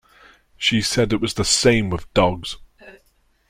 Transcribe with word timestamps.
She 0.57 0.81
said 0.81 1.13
it 1.13 1.21
was 1.21 1.35
the 1.35 1.45
same 1.45 1.91
with 1.91 2.11
dogs. 2.15 2.57